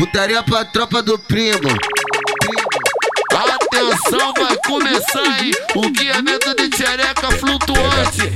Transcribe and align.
Putaria 0.00 0.42
pra 0.42 0.64
tropa 0.64 1.02
do 1.02 1.18
primo. 1.18 1.68
Atenção, 3.30 4.32
vai 4.32 4.56
começar 4.66 5.20
aí 5.20 5.52
o 5.74 5.90
guiamento 5.90 6.54
de 6.56 6.70
tiareca 6.70 7.30
flutuante. 7.32 8.32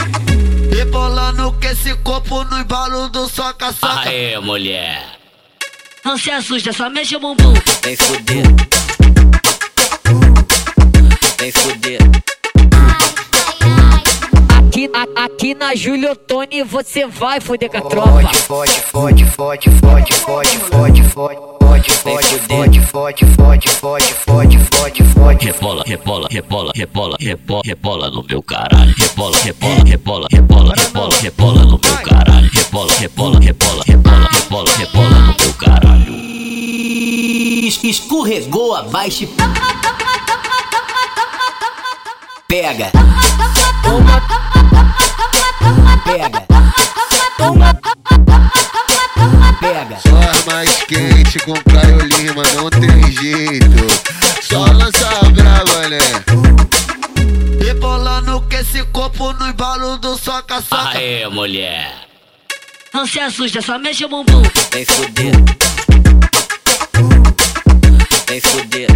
Rebolando 0.76 1.54
que 1.54 1.68
esse 1.68 1.94
corpo 1.96 2.44
no 2.44 2.58
embalo 2.58 3.08
do 3.08 3.26
soca-soca. 3.30 4.10
Aê, 4.10 4.38
mulher. 4.40 5.02
Não 6.04 6.18
se 6.18 6.30
assusta, 6.30 6.70
só 6.70 6.90
mexe 6.90 7.16
o 7.16 7.20
bumbum. 7.20 7.54
Vem 7.82 7.96
fuder. 7.96 8.44
Vem 11.38 11.50
fuder. 11.50 11.98
Aqui, 14.58 14.90
aqui 15.16 15.54
na 15.54 15.74
Júlio 15.74 16.14
Tony 16.14 16.62
você 16.62 17.06
vai 17.06 17.40
foder 17.40 17.70
com 17.70 17.78
a 17.78 17.80
tropa. 17.80 18.10
Fode, 18.10 18.36
fode, 18.36 18.80
fode, 18.82 19.24
fode, 19.24 19.70
fode, 19.70 20.12
fode, 20.12 20.58
fode 20.58 20.93
fode, 23.04 23.26
fode, 23.36 23.68
fode, 23.68 24.14
fode, 24.14 24.58
fode, 24.58 25.02
fode. 25.04 25.44
Rebola, 25.44 25.82
rebola, 25.86 26.26
rebola, 26.32 26.72
rebola, 26.74 27.16
rebola, 27.20 27.60
rebola 27.62 28.10
no 28.10 28.24
meu 28.26 28.42
caralho. 28.42 28.94
Rebola, 28.96 29.36
rebola, 29.40 29.84
rebola, 29.84 30.26
rebola, 30.32 30.74
rebola, 30.74 31.14
rebola 31.20 31.62
no 31.64 31.78
meu 31.84 32.02
caralho. 32.02 32.50
Rebola, 32.50 32.92
rebola, 32.98 33.40
rebola, 33.40 33.82
rebola, 33.86 34.28
rebola, 34.32 34.70
rebola 34.78 35.18
no 35.18 35.36
meu 35.38 35.52
caralho. 35.58 36.14
Es- 37.68 37.84
Escorregou 37.84 38.74
abaixo. 38.74 39.24
e 39.24 39.28
Pega. 42.48 42.90
Toma. 43.82 44.44
Pega. 49.74 49.98
Só 49.98 50.50
mais 50.52 50.70
quente 50.84 51.38
com 51.40 51.52
Caio 51.54 51.98
Lima, 52.06 52.44
não 52.54 52.70
tem 52.70 53.10
jeito. 53.10 53.66
Só 54.40 54.66
lança 54.66 55.08
brava, 55.32 55.88
né? 55.88 55.98
Rebolando 57.60 58.40
com 58.42 58.56
esse 58.56 58.84
corpo 58.92 59.32
no 59.32 59.48
embalo 59.48 59.96
do 59.98 60.16
soca-soca. 60.16 60.96
Aê, 60.96 61.26
mulher. 61.28 61.92
Não 62.92 63.04
se 63.04 63.18
assusta, 63.18 63.60
só 63.60 63.76
mexe 63.76 64.04
o 64.04 64.08
bumbum. 64.08 64.42
Vem 64.72 64.84
fuder. 64.84 65.32
Vem 68.28 68.40
fuder. 68.40 68.88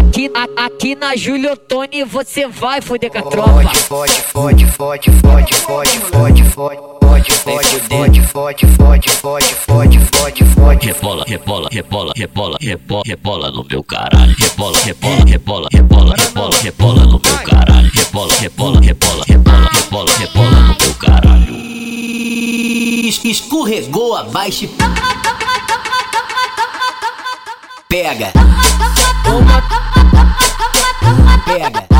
Aqui, 0.00 0.30
a- 0.34 0.64
aqui 0.66 0.96
na 0.96 1.14
Júlio 1.14 1.52
Otoni 1.52 2.02
você 2.02 2.48
vai 2.48 2.80
foder 2.80 3.08
com 3.08 3.18
a 3.18 3.22
tropa. 3.22 3.52
Fode, 3.52 3.78
fode, 3.78 4.22
fode, 4.22 4.66
fode, 4.66 5.10
fode, 5.12 5.54
fode, 5.54 5.98
fode, 6.00 6.44
fode, 6.44 6.95
fode, 7.24 7.80
fode, 7.80 8.20
fode, 8.22 8.66
fode, 8.66 9.08
fode, 9.10 9.54
fode, 9.54 9.98
fode, 10.00 10.44
fode. 10.44 10.86
Rebola, 10.86 11.24
rebola, 11.26 11.68
rebola, 11.72 12.12
rebola, 12.16 12.56
rebola, 12.60 13.02
rebola 13.06 13.50
no 13.50 13.64
meu 13.68 13.82
caralho. 13.82 14.34
Rebola, 14.38 14.78
rebola, 14.80 15.24
rebola, 15.26 15.68
rebola, 15.72 16.14
rebola, 16.16 16.56
rebola 16.62 17.02
no 17.06 17.12
meu 17.12 17.20
caralho. 17.20 17.90
Rebola, 17.94 18.34
rebola, 18.38 18.80
rebola, 18.80 19.24
rebola, 19.26 19.68
rebola, 19.72 20.12
rebola 20.18 20.50
no 20.50 20.76
meu 20.80 20.94
caralho. 20.94 21.56
Es- 23.08 23.24
Escorregou 23.24 24.16
abaixo. 24.16 24.64
e 24.64 24.68
Pega. 27.88 28.32
Pega. 31.46 31.95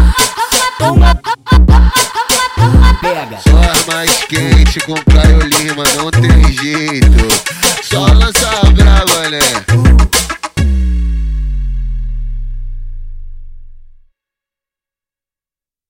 Quente 4.28 4.80
com 4.80 4.94
Caio 4.94 5.38
Lima, 5.40 5.84
não 5.96 6.10
tem 6.10 6.52
jeito. 6.52 7.28
Só 7.82 8.06